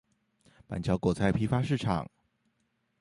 [0.67, 2.09] 板橋果菜批發市場